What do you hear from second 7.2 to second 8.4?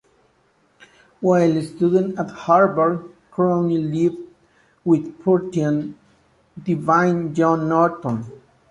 John Norton.